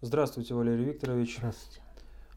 [0.00, 1.38] Здравствуйте, Валерий Викторович.
[1.38, 1.80] Здравствуйте.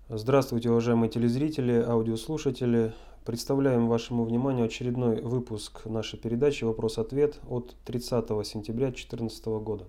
[0.10, 2.92] Здравствуйте, уважаемые телезрители, аудиослушатели.
[3.24, 9.86] Представляем вашему вниманию очередной выпуск нашей передачи «Вопрос-ответ» от 30 сентября 2014 года.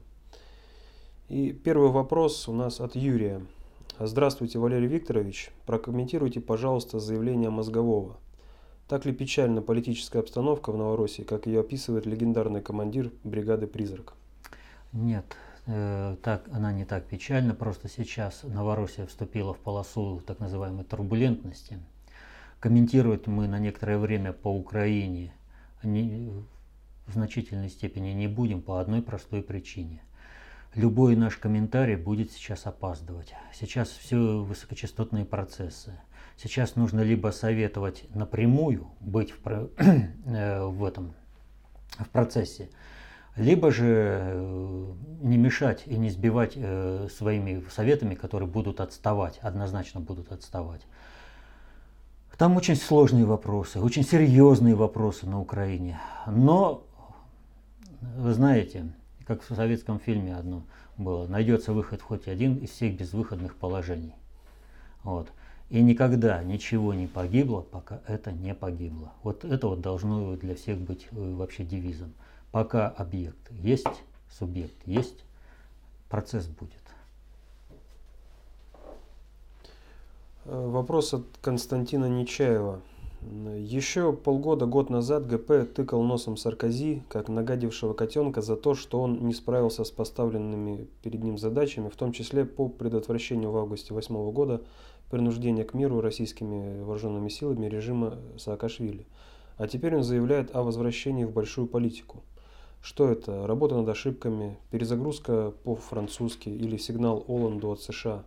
[1.30, 3.40] И первый вопрос у нас от Юрия.
[3.98, 5.50] Здравствуйте, Валерий Викторович.
[5.64, 8.18] Прокомментируйте, пожалуйста, заявление Мозгового.
[8.86, 14.12] Так ли печальна политическая обстановка в Новороссии, как ее описывает легендарный командир бригады «Призрак»?
[14.93, 15.25] Нет,
[15.64, 21.79] так, она не так печальна, просто сейчас Новороссия вступила в полосу так называемой турбулентности.
[22.58, 25.32] Комментировать мы на некоторое время по Украине
[25.82, 26.30] не,
[27.06, 30.03] в значительной степени не будем по одной простой причине.
[30.75, 33.34] Любой наш комментарий будет сейчас опаздывать.
[33.53, 35.92] Сейчас все высокочастотные процессы.
[36.36, 39.70] Сейчас нужно либо советовать напрямую быть в,
[40.27, 41.14] э, в этом
[41.98, 42.70] в процессе,
[43.36, 50.01] либо же э, не мешать и не сбивать э, своими советами, которые будут отставать, однозначно
[50.01, 50.83] будут отставать.
[52.37, 56.01] Там очень сложные вопросы, очень серьезные вопросы на Украине.
[56.27, 56.83] Но,
[58.17, 58.93] вы знаете,
[59.27, 60.65] как в советском фильме одно
[60.97, 64.15] было, найдется выход хоть один из всех безвыходных положений.
[65.05, 65.28] Вот.
[65.71, 69.12] И никогда ничего не погибло, пока это не погибло.
[69.23, 72.12] Вот это вот должно для всех быть э, вообще девизом.
[72.53, 73.86] Пока объект есть,
[74.31, 75.25] субъект есть,
[76.11, 76.83] процесс будет.
[80.44, 82.83] Э, вопрос от Константина Нечаева.
[83.56, 89.27] Еще полгода, год назад ГП тыкал носом Саркози, как нагадившего котенка, за то, что он
[89.27, 94.33] не справился с поставленными перед ним задачами, в том числе по предотвращению в августе 2008
[94.33, 94.61] года
[95.09, 99.06] принуждения к миру российскими вооруженными силами режима Саакашвили.
[99.56, 102.25] А теперь он заявляет о возвращении в большую политику.
[102.83, 103.47] Что это?
[103.47, 108.25] Работа над ошибками, перезагрузка по-французски или сигнал Оланду от США?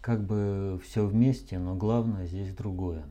[0.00, 3.04] Как бы все вместе, но главное здесь другое.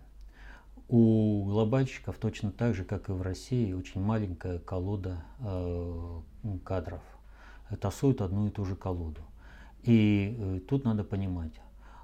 [0.90, 6.20] У глобальщиков точно так же, как и в России, очень маленькая колода э,
[6.66, 7.02] кадров.
[7.80, 9.22] Тасуют одну и ту же колоду.
[9.84, 11.54] И э, тут надо понимать,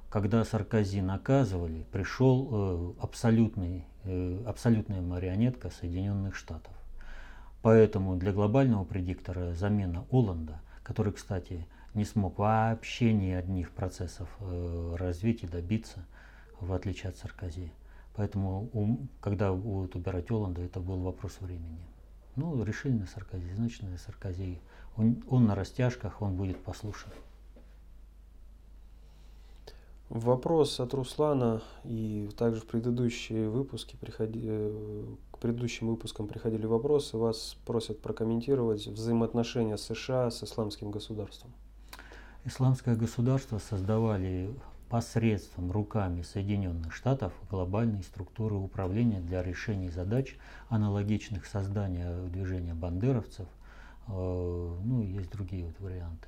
[0.09, 6.73] когда Саркози наказывали, пришел э, абсолютный, э, абсолютная марионетка Соединенных Штатов.
[7.61, 14.95] Поэтому для глобального предиктора замена Оланда, который, кстати, не смог вообще ни одних процессов э,
[14.97, 16.05] развить и добиться,
[16.59, 17.71] в отличие от Саркози.
[18.15, 21.79] Поэтому, когда будут убирать Оланда, это был вопрос времени.
[22.35, 24.59] Ну, решили на Саркози, значит, на Саркози.
[24.97, 27.11] Он, он на растяжках, он будет послушен.
[30.09, 35.05] Вопрос от Руслана и также в предыдущие выпуски приходи, э,
[35.41, 37.17] предыдущим выпускам приходили вопросы.
[37.17, 41.51] Вас просят прокомментировать взаимоотношения США с исламским государством.
[42.45, 44.53] Исламское государство создавали
[44.89, 50.37] посредством руками Соединенных Штатов глобальные структуры управления для решения задач,
[50.69, 53.47] аналогичных созданию движения бандеровцев.
[54.07, 56.27] Э, ну, есть другие вот варианты.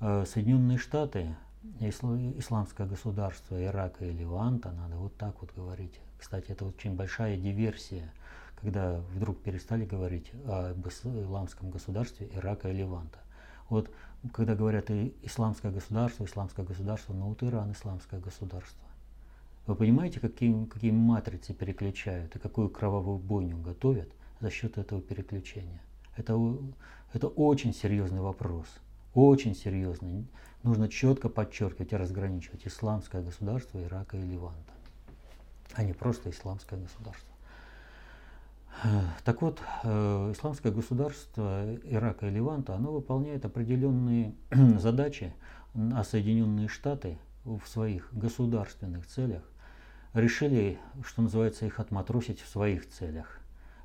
[0.00, 1.36] Э, Соединенные Штаты
[1.80, 6.00] исламское государство Ирака и Леванта, надо вот так вот говорить.
[6.20, 8.12] Кстати, это очень большая диверсия,
[8.60, 13.18] когда вдруг перестали говорить об исламском государстве Ирака и Леванта.
[13.70, 13.90] Вот
[14.34, 18.84] когда говорят и исламское государство, исламское государство, но вот Иран исламское государство.
[19.66, 24.10] Вы понимаете, какие, какие матрицы переключают и какую кровавую бойню готовят
[24.40, 25.80] за счет этого переключения?
[26.16, 26.38] Это,
[27.14, 28.66] это очень серьезный вопрос.
[29.14, 30.26] Очень серьезный
[30.62, 34.72] нужно четко подчеркивать и разграничивать исламское государство Ирака и Ливанта,
[35.74, 37.30] а не просто исламское государство.
[39.24, 44.34] Так вот, э, исламское государство Ирака и Ливанта, оно выполняет определенные
[44.78, 45.34] задачи,
[45.74, 49.42] а Соединенные Штаты в своих государственных целях
[50.14, 53.40] решили, что называется, их отматросить в своих целях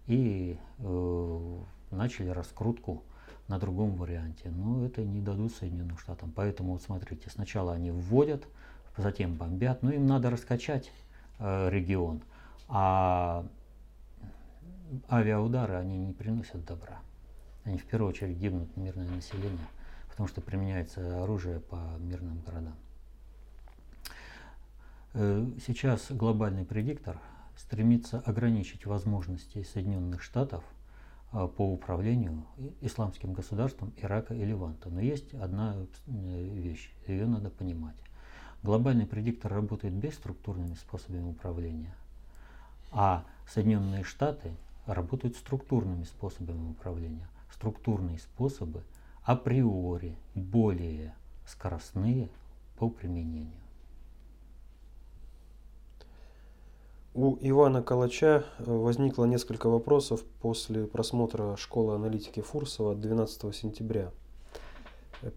[0.08, 1.58] и э,
[1.92, 3.04] начали раскрутку
[3.48, 4.50] на другом варианте.
[4.50, 6.32] Но это не дадут Соединенным Штатам.
[6.36, 8.48] Поэтому вот смотрите, сначала они вводят,
[8.98, 9.84] затем бомбят.
[9.84, 11.05] Но им надо раскачать э,
[11.40, 12.22] регион.
[12.68, 13.46] А
[15.10, 17.00] авиаудары, они не приносят добра.
[17.64, 19.68] Они в первую очередь гибнут мирное население,
[20.08, 22.76] потому что применяется оружие по мирным городам.
[25.14, 27.20] Э, сейчас глобальный предиктор
[27.56, 30.64] стремится ограничить возможности Соединенных Штатов
[31.32, 32.46] а, по управлению
[32.82, 34.90] исламским государством Ирака и Леванта.
[34.90, 35.76] Но есть одна
[36.08, 37.96] э, вещь, ее надо понимать.
[38.66, 41.94] Глобальный предиктор работает бесструктурными способами управления,
[42.92, 44.56] а Соединенные Штаты
[44.88, 47.28] работают структурными способами управления.
[47.54, 48.82] Структурные способы
[49.22, 51.14] априори более
[51.46, 52.28] скоростные
[52.80, 53.54] по применению.
[57.14, 64.10] У Ивана Калача э, возникло несколько вопросов после просмотра школы аналитики Фурсова 12 сентября.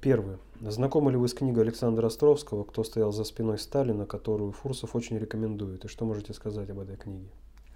[0.01, 0.39] Первый.
[0.61, 5.19] Знакомы ли вы с книгой Александра Островского «Кто стоял за спиной Сталина», которую Фурсов очень
[5.19, 5.85] рекомендует?
[5.85, 7.29] И что можете сказать об этой книге?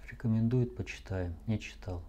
[0.09, 1.35] Рекомендует, почитаем.
[1.47, 2.01] Не читал.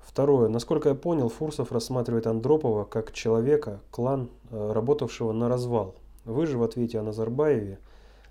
[0.00, 0.48] Второе.
[0.48, 5.96] Насколько я понял, Фурсов рассматривает Андропова как человека, клан, э, работавшего на развал.
[6.24, 7.78] Вы же в ответе о Назарбаеве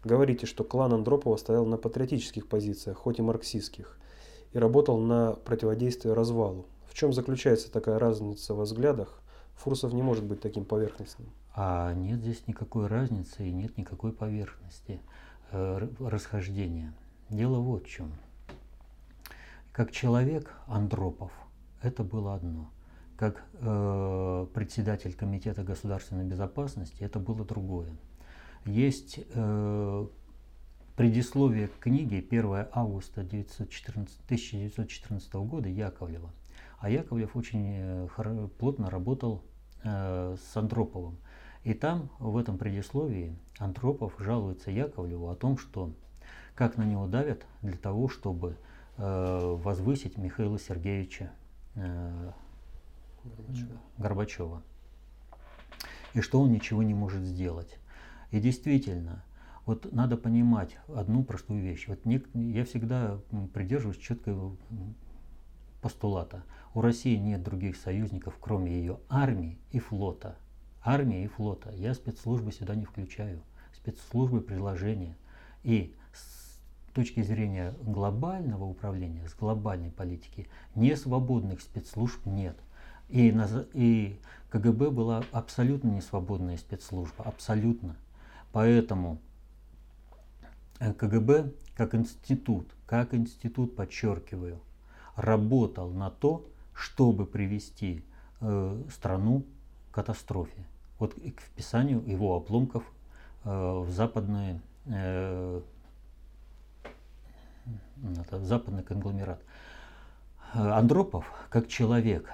[0.03, 3.97] говорите, что клан Андропова стоял на патриотических позициях, хоть и марксистских,
[4.53, 6.65] и работал на противодействие развалу.
[6.87, 9.19] В чем заключается такая разница во взглядах?
[9.55, 11.29] Фурсов не может быть таким поверхностным.
[11.55, 15.00] А нет здесь никакой разницы и нет никакой поверхности
[15.51, 16.94] э, расхождения.
[17.29, 18.11] Дело вот в чем.
[19.71, 21.31] Как человек Андропов
[21.81, 22.71] это было одно.
[23.17, 27.95] Как э, председатель Комитета государственной безопасности это было другое.
[28.65, 30.07] Есть э,
[30.95, 36.31] предисловие к книге 1 августа 1914, 1914 года Яковлева.
[36.83, 39.41] А Яковлев очень э, плотно работал
[39.83, 41.18] э, с Андроповым.
[41.63, 45.94] И там, в этом предисловии, Андропов жалуется Яковлеву о том, что
[46.56, 48.57] как на него давят для того, чтобы
[48.97, 51.31] э, возвысить Михаила Сергеевича
[51.75, 52.31] Э,
[53.24, 53.79] Горбачева.
[53.97, 54.63] Горбачева.
[56.13, 57.79] И что он ничего не может сделать.
[58.31, 59.24] И действительно,
[59.65, 61.88] вот надо понимать одну простую вещь.
[61.88, 63.19] Вот не, я всегда
[63.53, 64.56] придерживаюсь четкого
[65.83, 66.44] постулата.
[66.74, 70.35] У России нет других союзников, кроме ее армии и флота.
[70.81, 71.71] Армии и флота.
[71.75, 73.44] Я спецслужбы сюда не включаю.
[73.75, 75.15] Спецслужбы приложения.
[75.63, 75.94] И
[76.94, 82.57] точки зрения глобального управления, с глобальной политики, не свободных спецслужб нет.
[83.09, 83.36] И,
[83.74, 84.19] и
[84.50, 87.95] КГБ была абсолютно не свободная спецслужба, абсолютно.
[88.51, 89.19] Поэтому
[90.79, 94.59] э, КГБ как институт, как институт, подчеркиваю,
[95.15, 98.04] работал на то, чтобы привести
[98.42, 99.45] э, страну
[99.92, 100.65] к катастрофе.
[101.00, 102.83] Вот к вписанию его обломков
[103.44, 105.62] э, в западные э,
[108.19, 109.42] это западный конгломерат.
[110.54, 112.30] Андропов, как человек,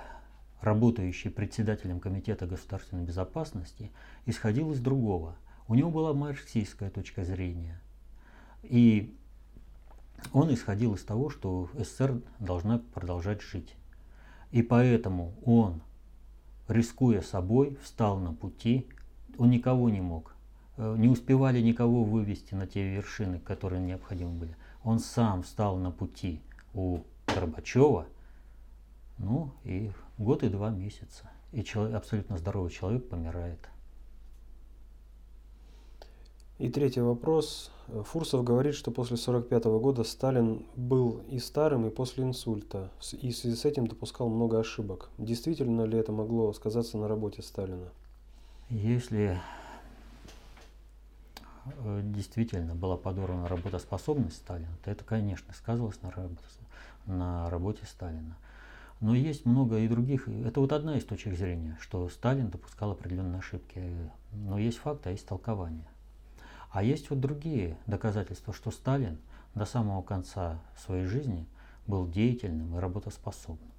[0.62, 3.92] работающий председателем Комитета государственной безопасности,
[4.26, 5.36] исходил из другого.
[5.68, 7.80] У него была марксистская точка зрения.
[8.64, 9.16] И
[10.34, 13.76] он исходил из того, что СССР должна продолжать жить.
[14.52, 15.82] И поэтому он,
[16.68, 18.88] рискуя собой, встал на пути,
[19.38, 20.36] он никого не мог,
[20.78, 25.92] э, не успевали никого вывести на те вершины, которые необходимы были он сам встал на
[25.92, 26.42] пути
[26.74, 28.08] у Горбачева,
[29.18, 31.30] ну и год и два месяца.
[31.52, 33.60] И человек, абсолютно здоровый человек помирает.
[36.58, 37.72] И третий вопрос.
[38.06, 43.38] Фурсов говорит, что после 1945 года Сталин был и старым, и после инсульта, и в
[43.38, 45.10] связи с этим допускал много ошибок.
[45.18, 47.90] Действительно ли это могло сказаться на работе Сталина?
[48.70, 49.40] Если
[51.84, 56.42] Э, действительно была подорвана работоспособность Сталина, то это, конечно, сказывалось на, работе,
[57.06, 58.36] на работе Сталина.
[59.02, 60.28] Но есть много и других.
[60.28, 63.82] Это вот одна из точек зрения, что Сталин допускал определенные ошибки.
[64.34, 65.88] Но есть факты, а есть толкования.
[66.72, 69.18] А есть вот другие доказательства, что Сталин
[69.56, 71.48] до самого конца своей жизни
[71.88, 73.72] был деятельным и работоспособным.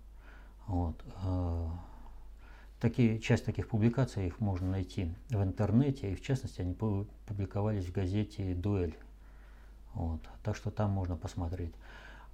[0.66, 0.96] Вот.
[1.24, 1.68] Э,
[2.80, 7.92] Такие, часть таких публикаций их можно найти в интернете, и в частности они публиковались в
[7.92, 8.96] газете «Дуэль».
[9.92, 10.22] Вот.
[10.42, 11.74] Так что там можно посмотреть.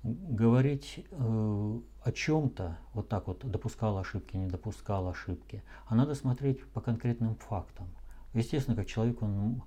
[0.04, 6.64] Говорить э, о чем-то, вот так вот, допускал ошибки, не допускал ошибки, а надо смотреть
[6.66, 7.88] по конкретным фактам.
[8.36, 9.62] Естественно, как человек он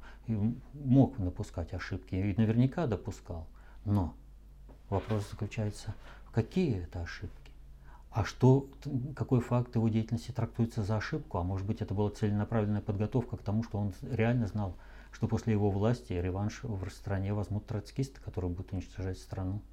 [0.74, 3.48] мог допускать ошибки, и наверняка допускал,
[3.84, 4.14] но
[4.92, 5.96] вопрос заключается,
[6.32, 7.52] какие это ошибки.
[8.12, 8.70] А что,
[9.16, 11.40] какой факт его деятельности трактуется за ошибку?
[11.40, 14.76] А может быть это была целенаправленная подготовка к тому, что он реально знал,
[15.12, 19.64] что после его власти реванш в стране возьмут троцкисты, которые будут уничтожать страну.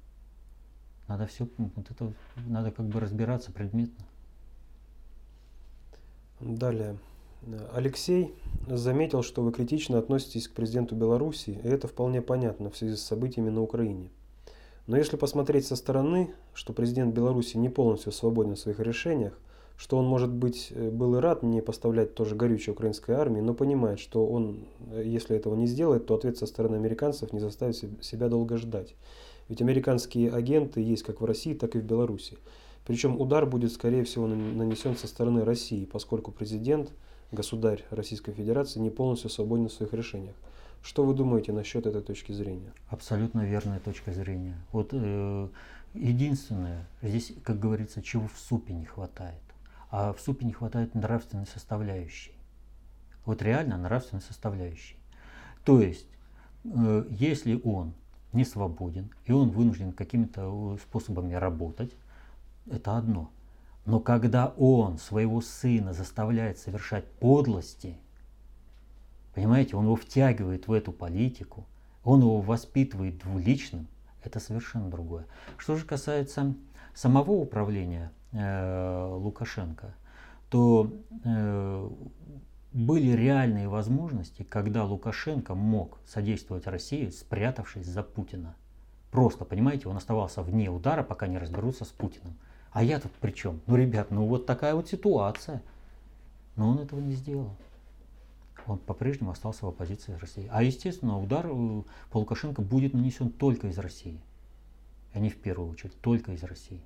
[1.07, 2.13] Надо все, вот это,
[2.47, 4.03] надо как бы разбираться предметно.
[6.39, 6.97] Далее.
[7.73, 8.33] Алексей
[8.67, 13.03] заметил, что вы критично относитесь к президенту Беларуси, и это вполне понятно в связи с
[13.03, 14.09] событиями на Украине.
[14.87, 19.37] Но если посмотреть со стороны, что президент Беларуси не полностью свободен в своих решениях,
[19.77, 23.53] что он, может быть, э, был и рад не поставлять тоже горючее украинской армии, но
[23.53, 27.75] понимает, что он, э, если этого не сделает, то ответ со стороны американцев не заставит
[28.03, 28.95] себя долго ждать.
[29.49, 32.37] Ведь американские агенты есть как в России, так и в Беларуси.
[32.85, 36.91] Причем удар будет, скорее всего, нанесен со стороны России, поскольку президент
[37.31, 40.35] государь Российской Федерации не полностью свободен в своих решениях.
[40.81, 42.71] Что вы думаете насчет этой точки зрения?
[42.89, 44.55] Абсолютно верная точка зрения.
[44.71, 45.49] Вот э,
[45.93, 49.41] единственное, здесь, как говорится, чего в супе не хватает.
[49.89, 52.33] А в супе не хватает нравственной составляющей.
[53.25, 54.95] Вот реально нравственной составляющей.
[55.65, 56.07] То есть,
[56.63, 57.93] э, если он
[58.31, 61.91] не свободен, и он вынужден какими-то э, способами работать,
[62.69, 63.31] это одно.
[63.87, 67.97] Но когда он своего сына заставляет совершать подлости,
[69.33, 71.65] понимаете, он его втягивает в эту политику,
[72.03, 73.87] он его воспитывает в личном,
[74.25, 75.25] это совершенно другое.
[75.57, 76.53] Что же касается
[76.93, 79.95] самого управления э, Лукашенко,
[80.49, 81.89] то э,
[82.73, 88.53] были реальные возможности, когда Лукашенко мог содействовать России, спрятавшись за Путина.
[89.11, 92.35] Просто, понимаете, он оставался вне удара, пока не разберутся с Путиным.
[92.71, 93.59] А я тут при чем?
[93.67, 95.61] Ну, ребят, ну вот такая вот ситуация.
[96.55, 97.51] Но он этого не сделал.
[98.65, 100.49] Он по-прежнему остался в оппозиции России.
[100.51, 104.19] А, естественно, удар э, по Лукашенко будет нанесен только из России.
[105.13, 106.81] А не в первую очередь, только из России.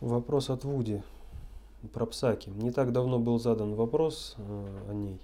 [0.00, 1.02] Вопрос от Вуди
[1.92, 2.50] про Псаки.
[2.50, 5.20] Не так давно был задан вопрос э, о ней.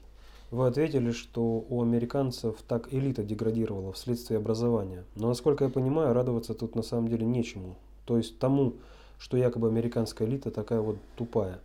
[0.50, 5.04] Вы ответили, что у американцев так элита деградировала вследствие образования.
[5.14, 7.76] Но, насколько я понимаю, радоваться тут на самом деле нечему.
[8.04, 8.74] То есть тому,
[9.18, 11.60] что якобы американская элита такая вот тупая.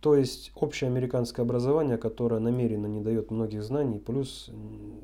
[0.00, 4.50] То есть общее американское образование, которое намеренно не дает многих знаний, плюс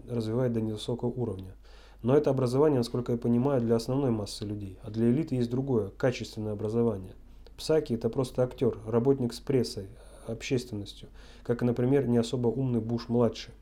[0.08, 1.54] развивает до невысокого уровня.
[2.02, 4.78] Но это образование, насколько я понимаю, для основной массы людей.
[4.82, 7.12] А для элиты есть другое, качественное образование.
[7.58, 9.88] Псаки это просто актер, работник с прессой,
[10.26, 11.08] общественностью,
[11.42, 13.52] как, например, не особо умный Буш-младший.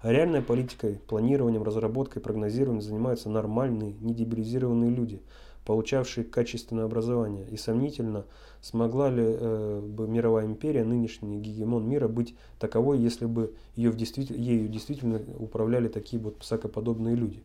[0.00, 5.22] А реальной политикой, планированием, разработкой, прогнозированием занимаются нормальные, недебилизированные люди–
[5.64, 7.46] получавший качественное образование.
[7.48, 8.24] И сомнительно,
[8.60, 13.96] смогла ли э, бы мировая империя, нынешний гегемон мира, быть таковой, если бы ее в
[13.96, 14.40] действитель...
[14.40, 17.42] ею действительно управляли такие вот псакоподобные люди.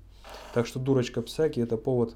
[0.53, 2.15] Так что дурочка Псаки это повод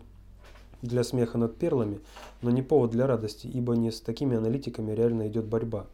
[0.82, 2.00] для смеха над перлами,
[2.42, 5.88] но не повод для радости, ибо не с такими аналитиками реально идет борьба.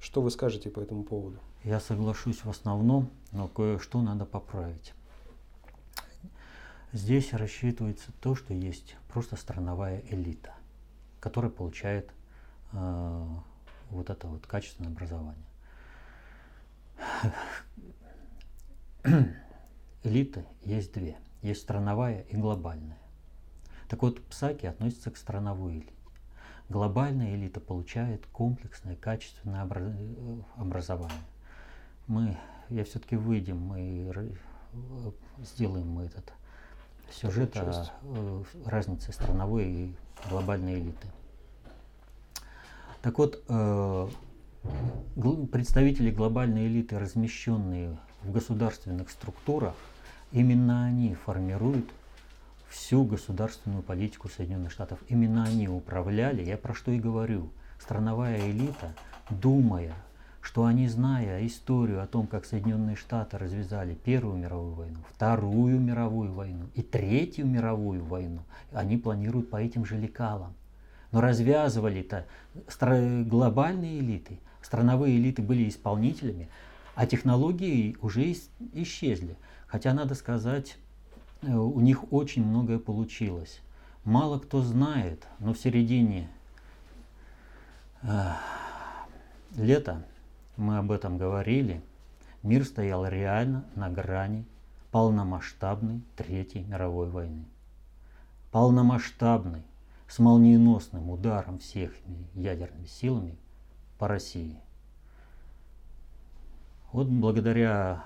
[0.00, 1.36] Что вы скажете по этому поводу?
[1.62, 4.94] Я соглашусь в основном, но кое-что надо поправить.
[6.92, 10.52] Здесь рассчитывается то, что есть просто страновая элита,
[11.20, 12.10] которая получает
[12.72, 13.26] э,
[13.90, 15.44] вот это вот качественное образование.
[20.02, 21.16] Элиты есть две.
[21.42, 22.98] Есть страновая и глобальная.
[23.88, 25.92] Так вот, псаки относятся к страновой элите.
[26.68, 31.22] Глобальная элита получает комплексное, качественное э, образование.
[32.08, 32.36] Мы,
[32.68, 34.32] я все-таки выйдем, мы э,
[35.38, 36.32] сделаем мы этот
[37.12, 39.94] сюжет о э, разнице страновой и
[40.28, 41.08] глобальной элиты.
[43.02, 44.08] Так вот, э,
[45.50, 49.74] представители глобальной элиты, размещенные в государственных структурах,
[50.32, 51.90] именно они формируют
[52.68, 54.98] всю государственную политику Соединенных Штатов.
[55.08, 58.94] Именно они управляли, я про что и говорю, страновая элита,
[59.30, 59.94] думая
[60.40, 66.32] что они, зная историю о том, как Соединенные Штаты развязали Первую мировую войну, Вторую мировую
[66.32, 68.40] войну и Третью мировую войну,
[68.72, 70.54] они планируют по этим же лекалам.
[71.12, 72.26] Но развязывали-то
[73.26, 76.48] глобальные элиты, страновые элиты были исполнителями,
[76.94, 78.32] а технологии уже
[78.72, 79.36] исчезли.
[79.66, 80.76] Хотя, надо сказать,
[81.42, 83.60] э, у них очень многое получилось.
[84.04, 86.28] Мало кто знает, но в середине
[88.02, 88.32] э,
[89.56, 90.04] лета
[90.60, 91.82] мы об этом говорили,
[92.42, 94.44] мир стоял реально на грани
[94.92, 97.46] полномасштабной Третьей мировой войны.
[98.52, 99.62] Полномасштабной,
[100.06, 101.92] с молниеносным ударом всех
[102.34, 103.36] ядерными силами
[103.98, 104.60] по России.
[106.92, 108.04] Вот благодаря,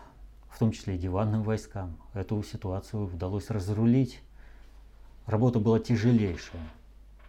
[0.51, 4.21] в том числе и диванным войскам, эту ситуацию удалось разрулить.
[5.27, 6.63] Работа была тяжелейшая,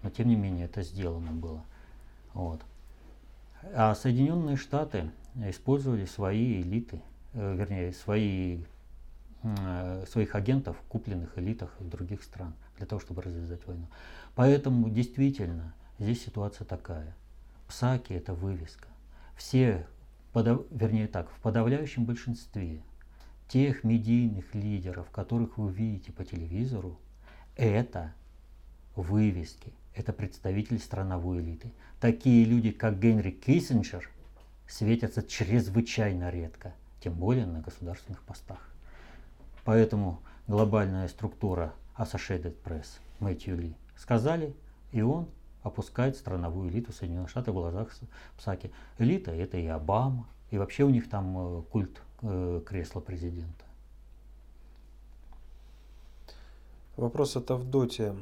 [0.03, 1.63] но тем не менее это сделано было.
[2.33, 2.61] Вот.
[3.73, 7.01] А Соединенные Штаты использовали свои элиты,
[7.33, 8.63] э, вернее, свои,
[9.43, 13.87] э, своих агентов, купленных элитах других стран, для того, чтобы развязать войну.
[14.35, 17.15] Поэтому действительно здесь ситуация такая.
[17.67, 18.87] Псаки– это вывеска.
[19.35, 19.87] Все,
[20.31, 22.81] подав, вернее так, в подавляющем большинстве
[23.47, 26.99] тех медийных лидеров, которых вы видите по телевизору,
[27.55, 28.13] это
[28.95, 31.71] вывески– это представитель страновой элиты.
[31.99, 34.09] Такие люди, как Генри Киссинджер,
[34.67, 38.59] светятся чрезвычайно редко, тем более на государственных постах.
[39.63, 42.87] Поэтому глобальная структура Associated Press,
[43.19, 44.55] Мэтью Ли, сказали,
[44.91, 45.27] и он
[45.63, 47.89] опускает страновую элиту Соединенных Штатов в глазах
[48.37, 48.71] Псаки.
[48.99, 53.65] Элита это и Обама, и вообще у них там э, культ э, кресла президента.
[56.97, 58.15] Вопрос от Авдотия.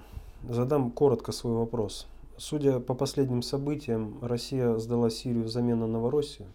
[0.50, 2.06] Задам коротко свой вопрос.
[2.38, 6.50] Судя по последним событиям, Россия сдала Сирию взамен на Новороссию?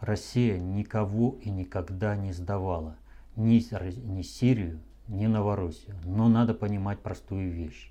[0.00, 2.96] Россия никого и никогда не сдавала.
[3.34, 3.62] Ни,
[4.06, 5.96] ни Сирию, ни Новороссию.
[6.04, 7.90] Но надо понимать простую вещь.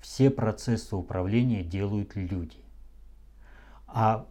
[0.00, 2.64] Все процессы управления делают люди.
[3.86, 4.26] А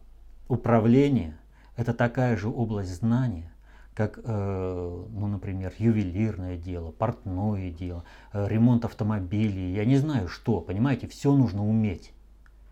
[0.47, 1.37] управление–
[1.75, 3.51] это такая же область знания,
[3.95, 10.59] как, э, ну, например, ювелирное дело, портное дело, э, ремонт автомобилей, я не знаю что,
[10.59, 12.11] понимаете, все нужно уметь.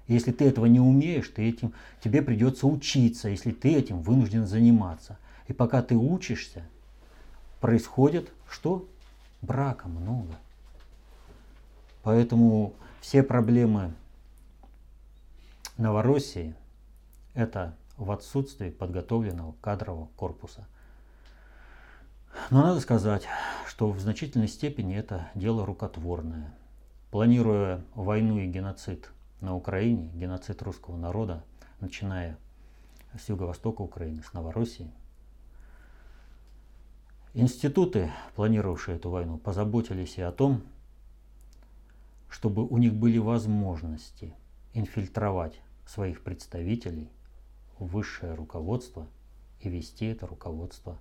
[0.10, 5.18] Если ты этого не умеешь, ты этим, тебе придется учиться, если ты этим вынужден заниматься.
[5.48, 6.64] И пока ты учишься,
[7.62, 8.86] происходит что?
[9.42, 10.36] Брака много.
[12.04, 13.94] Поэтому все проблемы
[15.78, 16.54] Новороссии–
[17.34, 20.68] это в отсутствии подготовленного кадрового корпуса.
[22.50, 23.28] Но надо сказать,
[23.68, 26.54] что в значительной степени это дело рукотворное.
[27.12, 29.10] Планируя войну и геноцид
[29.42, 31.44] на Украине, геноцид русского народа,
[31.80, 32.38] начиная
[33.18, 34.92] с юго-востока Украины, с Новороссии,
[37.34, 40.64] институты, планировавшие эту войну, позаботились и о том,
[42.30, 44.34] чтобы у них были возможности
[44.74, 47.10] инфильтровать своих представителей
[47.78, 49.08] в высшее руководство
[49.60, 50.98] и вести это руководство,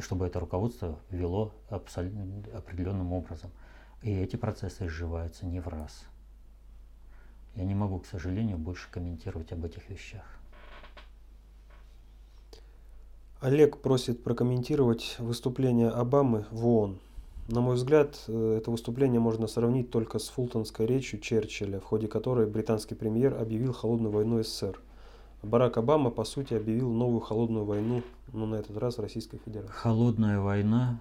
[0.00, 3.50] чтобы это руководство вело определенным образом.
[4.02, 6.04] И эти процессы изживаются не в раз.
[7.54, 10.24] Я не могу, к сожалению, больше комментировать об этих вещах.
[13.40, 16.98] Олег просит прокомментировать выступление Обамы в ООН.
[17.48, 22.06] На мой взгляд, э, это выступление можно сравнить только с фултонской речью Черчилля, в ходе
[22.06, 24.80] которой британский премьер объявил холодную войну СССР.
[25.42, 28.02] Барак Обама, по сути, объявил новую холодную войну,
[28.32, 29.72] но на этот раз Российской Федерации.
[29.72, 31.00] Холодная война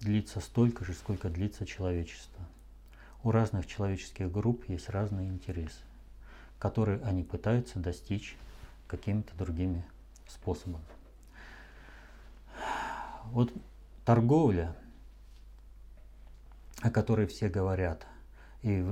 [0.00, 2.44] длится столько же, сколько длится человечество.
[3.22, 5.80] У разных человеческих групп есть разные интересы,
[6.58, 8.36] которые они пытаются достичь
[8.86, 9.84] какими-то другими
[10.26, 10.84] способами.
[13.26, 13.50] Вот
[14.04, 14.76] торговля,
[16.82, 18.06] о которой все говорят,
[18.62, 18.84] и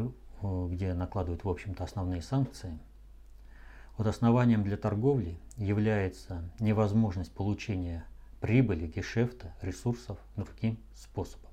[0.43, 2.79] где накладывают, в общем-то, основные санкции,
[3.99, 8.05] вот основанием для торговли является невозможность получения
[8.41, 11.51] прибыли, гешефта, ресурсов другим способом.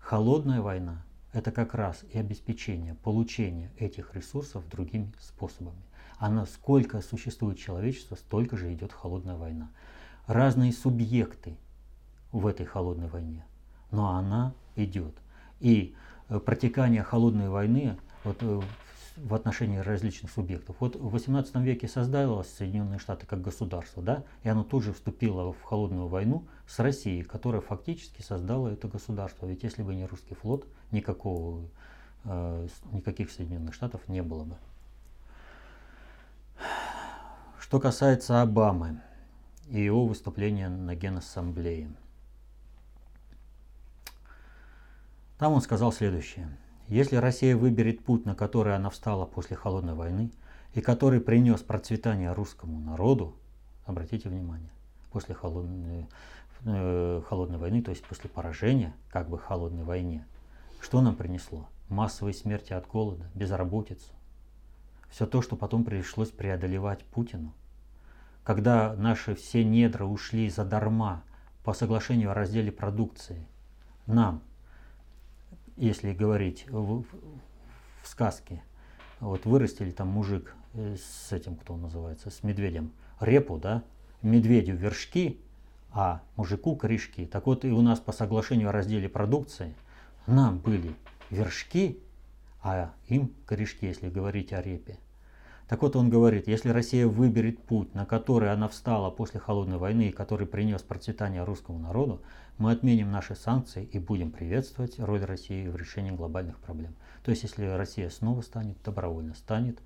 [0.00, 1.04] Холодная война
[1.34, 5.82] это как раз и обеспечение получения этих ресурсов другими способами.
[6.16, 9.68] А насколько существует человечество, столько же идет холодная война.
[10.26, 11.58] Разные субъекты
[12.32, 13.44] в этой холодной войне,
[13.90, 15.14] но она идет.
[15.60, 15.94] И
[16.30, 18.60] э, протекание холодной войны вот, э,
[19.22, 20.76] в отношении различных субъектов.
[20.80, 25.52] Вот в 18 веке создалось Соединенные Штаты как государство, да, и оно тут же вступило
[25.52, 29.46] в холодную войну с Россией, которая фактически создала это государство.
[29.46, 31.68] Ведь если бы не русский флот, никакого,
[32.24, 34.56] э, никаких Соединенных Штатов не было бы.
[37.60, 39.00] Что касается Обамы
[39.68, 41.90] и его выступления на Генассамблее.
[45.38, 46.48] Там он сказал следующее.
[46.88, 50.30] Если Россия выберет путь, на который она встала после холодной войны,
[50.72, 53.36] и который принес процветание русскому народу,
[53.84, 54.70] обратите внимание,
[55.12, 56.08] после холодной,
[56.64, 60.26] э, холодной войны, то есть после поражения, как бы холодной войне,
[60.80, 61.68] что нам принесло?
[61.90, 64.12] Массовые смерти от голода, безработицу.
[65.10, 67.52] Все то, что потом пришлось преодолевать Путину.
[68.44, 71.22] Когда наши все недра ушли задарма
[71.64, 73.46] по соглашению о разделе продукции,
[74.06, 74.42] нам
[75.78, 77.02] если говорить в,
[78.02, 78.62] в сказке,
[79.20, 83.84] вот вырастили там мужик э, с этим, кто он называется, с медведем, репу, да,
[84.22, 85.40] медведю вершки,
[85.92, 87.26] а мужику корешки.
[87.26, 89.74] Так вот и у нас по соглашению о разделе продукции
[90.26, 90.94] нам были
[91.30, 91.98] вершки,
[92.62, 94.98] а им корешки, если говорить о репе.
[95.68, 100.08] Так вот он говорит, если Россия выберет путь, на который она встала после холодной войны
[100.08, 102.22] и который принес процветание русскому народу,
[102.56, 106.94] мы отменим наши санкции и будем приветствовать роль России в решении глобальных проблем.
[107.22, 109.78] То есть если Россия снова станет, добровольно станет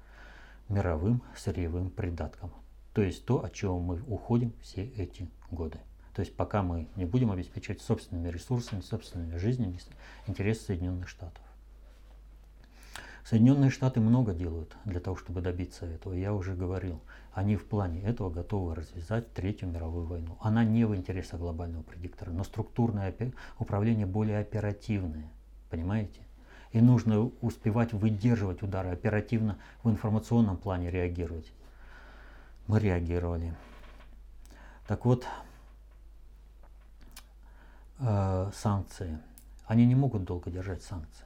[0.69, 2.53] мировым сырьевым придатком.
[2.95, 5.79] То есть то, от чего мы уходим все эти годы.
[6.15, 9.81] То есть пока мы не будем обеспечивать собственными ресурсами, собственными жизнями
[10.29, 11.43] интересы Соединенных Штатов.
[13.25, 16.13] Соединенные Штаты много делают для того, чтобы добиться этого.
[16.13, 17.01] Я уже говорил,
[17.33, 20.37] они в плане этого готовы развязать Третью мировую войну.
[20.41, 23.15] Она не в интересах глобального предиктора, но структурное
[23.59, 25.31] управление более оперативное.
[25.71, 26.21] Понимаете?
[26.73, 31.53] И нужно успевать выдерживать удары, оперативно в информационном плане реагировать.
[32.67, 33.55] Мы реагировали.
[34.89, 35.27] Так вот,
[38.01, 39.19] э, санкции.
[39.67, 41.25] Они не могут долго держать санкции.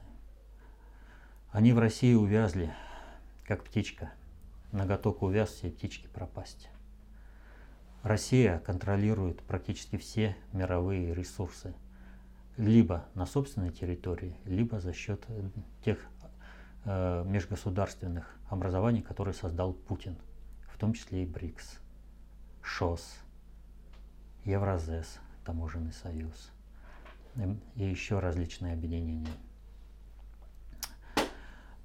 [1.51, 2.73] Они в России увязли,
[3.45, 4.11] как птичка.
[4.71, 6.69] Ноготок увяз, все птички пропасть.
[8.03, 11.73] Россия контролирует практически все мировые ресурсы–
[12.57, 15.49] либо на собственной территории, либо за счет э,
[15.85, 15.99] тех
[16.85, 20.17] э, межгосударственных образований, которые создал Путин,
[20.73, 21.79] в том числе и БРИКС,
[22.61, 23.19] ШОС,
[24.43, 26.51] Евразес, Таможенный союз
[27.75, 29.31] и еще различные объединения.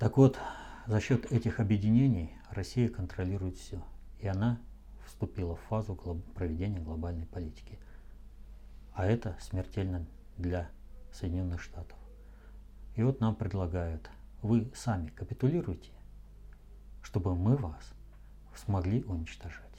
[0.02, 0.36] Так вот,
[0.88, 3.80] за счет этих объединений Россия контролирует все,
[4.18, 4.60] и она
[5.06, 5.94] вступила в фазу
[6.34, 7.78] проведения глобальной политики.
[8.94, 10.04] А это смертельно
[10.36, 10.68] для
[11.12, 11.96] Соединенных Штатов.
[12.96, 14.10] И вот нам предлагают,
[14.42, 15.92] вы сами капитулируйте,
[17.04, 17.92] чтобы мы вас
[18.56, 19.71] смогли уничтожать.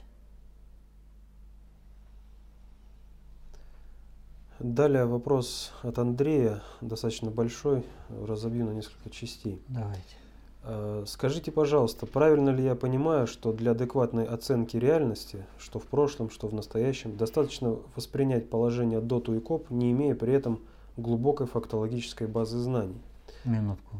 [4.60, 9.60] Далее вопрос от Андрея, достаточно большой, разобью на несколько частей.
[9.68, 10.16] Давайте.
[10.62, 16.30] Э, скажите, пожалуйста, правильно ли я понимаю, что для адекватной оценки реальности, что в прошлом,
[16.30, 20.60] что в настоящем, достаточно воспринять положение доту и коп, не имея при этом
[20.96, 23.02] глубокой фактологической базы знаний?
[23.44, 23.96] Минутку.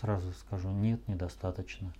[0.00, 1.92] Сразу скажу, нет, недостаточно.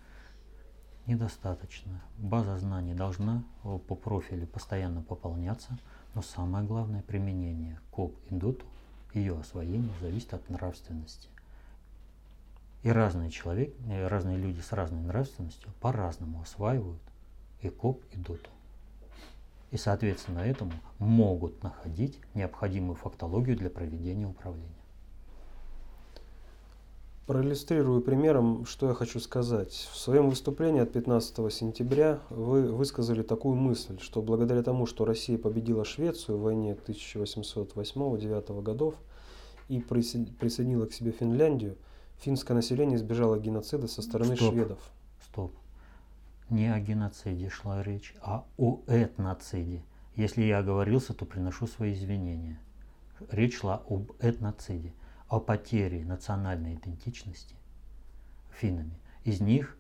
[1.09, 2.03] Недостаточно.
[2.19, 5.79] База знаний должна по профилю постоянно пополняться,
[6.15, 8.67] но самое главное применение КОП и ДОТу,
[9.15, 11.31] ее освоение зависит от нравственности.
[12.83, 17.01] И разные человек, разные люди с разной нравственностью по-разному осваивают
[17.63, 18.51] и КОП, и ДОТу.
[19.71, 24.69] И, соответственно, этому могут находить необходимую фактологию для проведения управления.
[27.29, 29.89] Проиллюстрирую примером, что я хочу сказать.
[29.93, 35.39] В своем выступлении от 15 сентября вы высказали такую мысль, что благодаря тому, что Россия
[35.39, 38.97] победила Швецию в войне 1808-1809 годов
[39.69, 41.77] и присоединила к себе Финляндию–
[42.21, 44.53] Финское население избежало геноцида со стороны Стоп.
[44.53, 44.79] шведов.
[45.25, 45.55] Стоп.
[46.51, 49.85] Не о геноциде шла речь, а о этноциде.
[50.17, 52.59] Если я оговорился, то приношу свои извинения.
[53.31, 54.93] Речь шла об этноциде,
[55.29, 57.55] о потере национальной идентичности
[58.51, 58.99] финнами.
[59.25, 59.77] Из них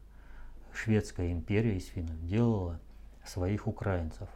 [0.72, 2.78] Шведская империя из финнов делала
[3.24, 4.28] своих украинцев,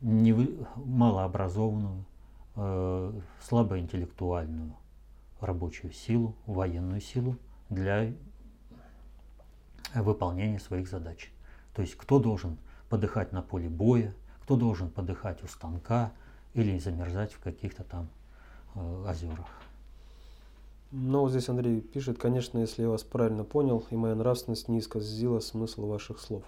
[0.00, 0.32] не
[0.76, 2.04] малообразованную,
[2.56, 4.74] э, слабоинтеллектуальную,
[5.40, 7.36] рабочую силу, военную силу
[7.68, 8.12] для
[9.94, 11.30] выполнения своих задач.
[11.74, 16.12] То есть кто должен подыхать на поле боя, кто должен подыхать у станка
[16.54, 18.08] или замерзать в каких-то там
[18.74, 19.48] э, озерах.
[20.96, 24.78] Ну, вот здесь Андрей пишет, конечно, если я вас правильно понял, и моя нравственность не
[24.78, 26.44] исказила смысл ваших слов.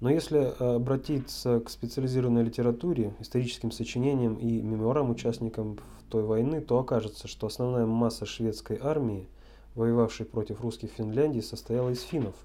[0.00, 7.28] Но если обратиться к специализированной литературе, историческим сочинениям и мемуарам участникам той войны, то окажется,
[7.28, 9.28] что основная масса шведской армии,
[9.74, 12.36] воевавшей против русских в Финляндии, состояла из финнов.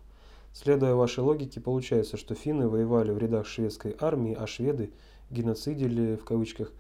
[0.52, 4.92] Следуя вашей логике, получается, что финны воевали в рядах шведской армии, а шведы
[5.30, 6.74] геноцидили, в кавычках,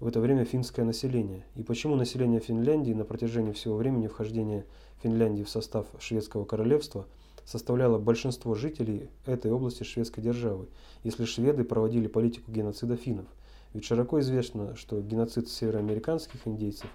[0.00, 1.44] в это время финское население.
[1.54, 4.64] И почему население Финляндии на протяжении всего времени вхождения
[5.02, 7.06] Финляндии в состав шведского королевства–
[7.46, 10.66] составляло большинство жителей этой области шведской державы,
[11.04, 13.26] если шведы проводили политику геноцида финнов.
[13.72, 16.90] Ведь широко известно, что геноцид североамериканских индейцев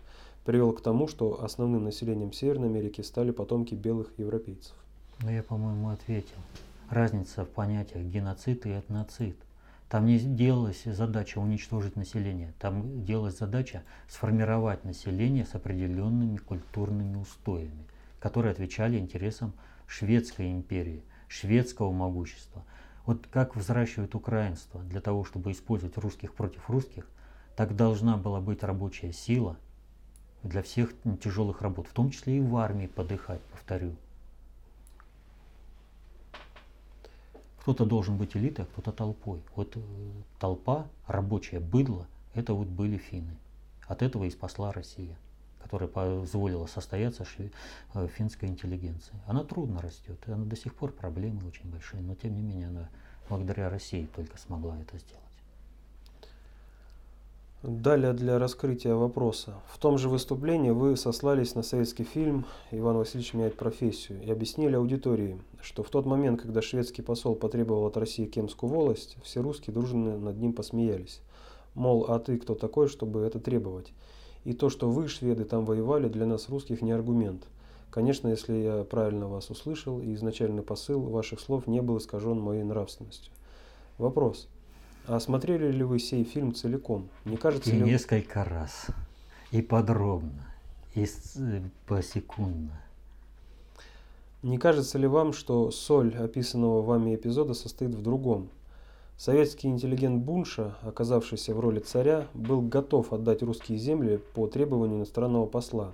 [0.46, 4.76] привел к тому, что основным населением Северной Америки стали потомки белых европейцев.
[5.22, 6.36] Ну, я, по-моему, ответил.
[6.90, 9.38] Разница в понятиях геноцид и этноцид.
[9.92, 17.86] Там не делалась задача уничтожить население, там делалась задача сформировать население с определенными культурными устоями,
[18.22, 19.52] которые отвечали интересам
[19.88, 22.64] шведской империи, шведского могущества.
[23.06, 27.06] Вот как взращивают украинство для того, чтобы использовать русских против русских,
[27.58, 29.58] так должна была быть рабочая сила
[30.42, 33.98] для всех тяжелых работ, в том числе и в армии подыхать, повторю.
[37.62, 39.42] Кто-то должен быть элитой, а кто-то толпой.
[39.56, 39.80] Вот э,
[40.40, 43.36] толпа, рабочая быдло, это вот были финны.
[43.88, 45.16] От этого и спасла Россия
[45.72, 47.26] которая позволила состояться
[47.94, 49.14] э, финской интеллигенции.
[49.26, 52.90] Она трудно растет, она до сих пор проблемы очень большие, но тем не менее она
[53.30, 55.31] благодаря России только смогла это сделать.
[57.64, 59.54] Далее для раскрытия вопроса.
[59.68, 64.74] В том же выступлении вы сослались на советский фильм «Иван Васильевич меняет профессию» и объяснили
[64.74, 69.76] аудитории, что в тот момент, когда шведский посол потребовал от России Кемскую волость, все русские
[69.76, 71.22] дружно над ним посмеялись.
[71.76, 73.94] Мол, а ты кто такой, чтобы это требовать?
[74.44, 77.44] И то, что вы, шведы, там воевали, для нас, русских, не аргумент.
[77.92, 82.64] Конечно, если я правильно вас услышал, и изначальный посыл ваших слов не был искажен моей
[82.64, 83.32] нравственностью.
[84.00, 84.48] Вопрос.
[85.08, 87.10] А смотрели ли вы сей фильм целиком?
[87.26, 87.82] Не кажется и ли...
[87.82, 88.88] несколько раз.
[89.52, 90.48] И подробно.
[90.94, 91.08] И
[91.88, 92.80] посекундно.
[94.44, 98.50] Не кажется ли вам, что соль описанного вами эпизода состоит в другом?
[99.18, 105.46] Советский интеллигент Бунша, оказавшийся в роли царя, был готов отдать русские земли по требованию иностранного
[105.46, 105.94] посла.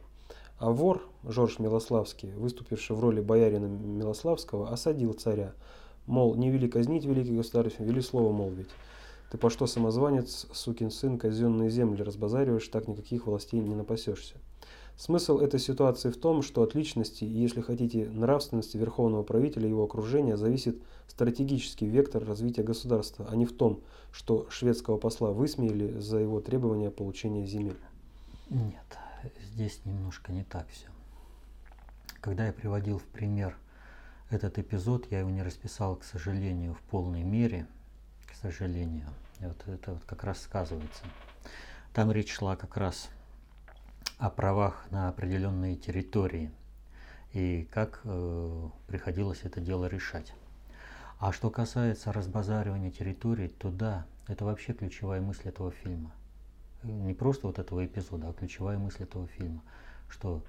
[0.60, 5.54] А вор Жорж Милославский, выступивший в роли боярина Милославского, осадил царя.
[6.06, 8.70] Мол, не вели казнить великий государь, вели слово молвить.
[9.30, 14.36] Ты по что самозванец, сукин сын, казенные земли разбазариваешь, так никаких властей не напасешься.
[14.98, 19.70] Смысл этой ситуации в том, что от личности и, если хотите, нравственности верховного правителя и
[19.70, 26.00] его окружения зависит стратегический вектор развития государства, а не в том, что шведского посла высмеяли
[26.00, 27.78] за его требования получения земель.
[28.50, 28.98] Нет,
[29.54, 30.88] здесь немножко не так все.
[32.20, 33.56] Когда я приводил в пример
[34.32, 37.68] этот эпизод, я его не расписал, к сожалению, в полной мере,
[38.42, 39.08] сожалению.
[39.40, 41.04] И вот это вот как раз сказывается.
[41.94, 43.10] Там речь шла как раз
[44.18, 46.52] о правах на определенные территории
[47.34, 50.34] и как э, приходилось это дело решать.
[51.20, 56.12] А что касается разбазаривания территорий, то да, это вообще ключевая мысль этого фильма.
[56.84, 59.62] Не просто вот этого эпизода, а ключевая мысль этого фильма,
[60.10, 60.44] что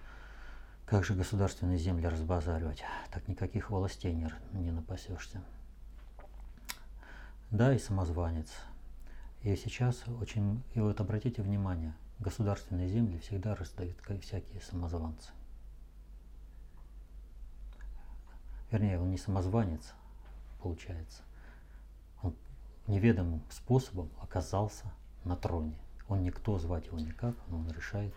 [0.85, 5.43] как же государственные земли разбазаривать, так никаких властей не, не напасешься.
[7.51, 8.51] Да, и самозванец.
[9.43, 15.31] И сейчас очень, и вот обратите внимание, государственные земли всегда раздают всякие самозванцы.
[18.71, 19.95] Вернее, он не самозванец,
[20.61, 21.23] получается.
[22.23, 22.35] Он
[22.87, 24.85] неведомым способом оказался
[25.25, 25.79] на троне.
[26.09, 28.13] Он никто, звать его никак, но он решает.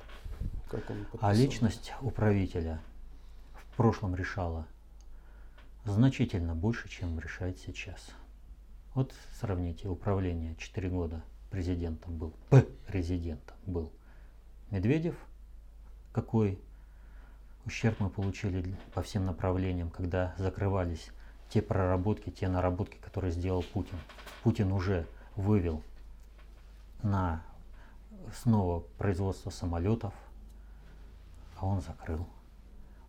[0.69, 2.81] Как он а личность управителя
[3.53, 4.65] в прошлом решала
[5.85, 8.11] значительно больше, чем решает сейчас.
[8.93, 10.55] Вот сравните управление.
[10.57, 12.33] 4 года президентом был,
[12.87, 13.91] президентом был.
[14.69, 15.15] Медведев,
[16.11, 16.59] какой
[17.65, 21.09] ущерб мы получили по всем направлениям, когда закрывались
[21.49, 23.97] те проработки, те наработки, которые сделал Путин.
[24.43, 25.83] Путин уже вывел
[27.03, 27.43] на
[28.33, 30.13] снова производство самолетов,
[31.57, 32.25] а он закрыл.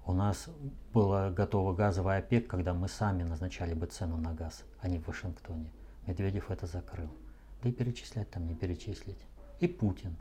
[0.05, 0.49] У нас
[0.93, 5.07] была готова газовая ОПЕК, когда мы сами назначали бы цену на газ, а не в
[5.07, 5.71] Вашингтоне.
[6.07, 7.11] Медведев это закрыл.
[7.63, 9.19] Да и перечислять там не перечислить.
[9.61, 10.17] И Путин,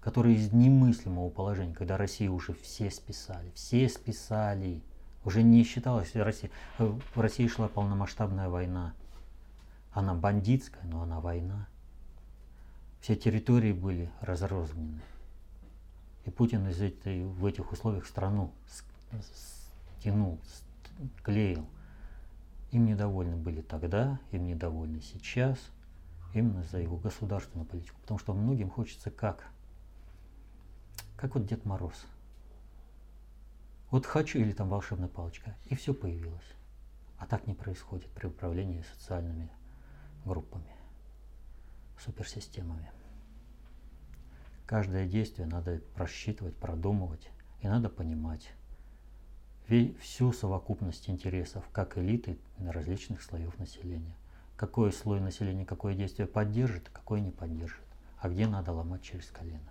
[0.00, 4.80] который из немыслимого положения, когда Россию уже все списали, все списали,
[5.24, 8.94] уже не считалось, Россия, в России шла полномасштабная война.
[9.90, 11.66] Она бандитская, но она война.
[13.00, 15.00] Все территории были разрознены.
[16.24, 18.52] И Путин из этой, в этих условиях страну
[19.98, 20.40] стянул,
[21.22, 21.66] клеил.
[22.70, 25.58] Им недовольны были тогда, им недовольны сейчас–
[26.34, 28.00] именно за его государственную политику.
[28.00, 29.48] Потому что многим хочется как?
[31.16, 32.06] Как вот Дед Мороз.
[33.90, 36.54] Вот хочу или там волшебная палочка, и все появилось.
[37.18, 39.50] А так не происходит при управлении социальными
[40.24, 40.70] группами,
[41.98, 42.92] суперсистемами.
[44.66, 48.50] Каждое действие надо просчитывать, продумывать, и надо понимать
[50.00, 54.16] всю совокупность интересов как элиты различных слоев населения–
[54.58, 57.84] какой слой населения какое действие поддержит, какое не поддержит,
[58.18, 59.70] а где надо ломать через колено.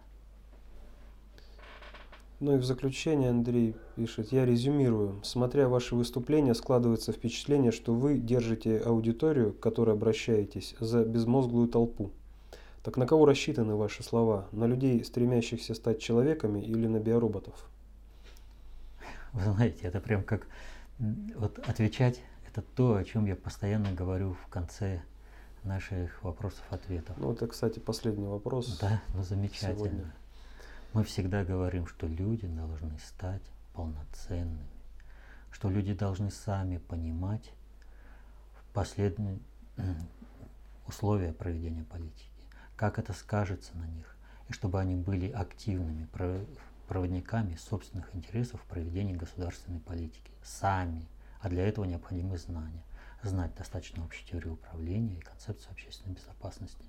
[2.39, 5.19] Ну и в заключение Андрей пишет, я резюмирую.
[5.23, 12.11] Смотря ваши выступления, складывается впечатление, что вы держите аудиторию, к которой обращаетесь, за безмозглую толпу.
[12.81, 14.47] Так на кого рассчитаны ваши слова?
[14.53, 17.69] На людей, стремящихся стать человеками или на биороботов?
[19.37, 20.47] Вы знаете, это прям как
[21.35, 25.03] вот отвечать это то, о чем я постоянно говорю в конце
[25.63, 27.15] наших вопросов-ответов.
[27.17, 28.79] Ну, это, кстати, последний вопрос.
[28.79, 29.75] Да, ну замечательно.
[29.75, 30.13] Сегодня.
[30.93, 34.65] Мы всегда говорим, что люди должны стать полноценными,
[35.51, 37.51] что люди должны сами понимать
[38.73, 39.37] последние
[40.87, 42.31] условия проведения политики,
[42.75, 44.15] как это скажется на них,
[44.49, 46.05] и чтобы они были активными
[46.87, 51.07] проводниками собственных интересов в проведении государственной политики, сами
[51.39, 52.83] а для этого необходимы знания.
[53.23, 56.85] Знать достаточно общей теории управления и концепцию общественной безопасности.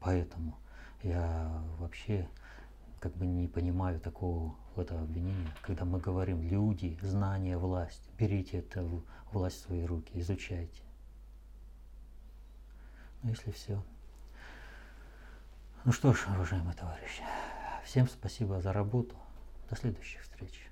[0.00, 0.58] Поэтому
[1.02, 2.28] я вообще
[3.00, 8.08] как бы не понимаю такого этого обвинения, когда мы говорим люди, знания, власть.
[8.18, 10.82] Берите эту власть в свои руки, изучайте.
[13.22, 13.82] Ну, если все.
[15.84, 17.22] Ну что ж, уважаемые товарищи,
[17.88, 19.16] всем спасибо за работу.
[19.70, 20.67] До следующих встреч.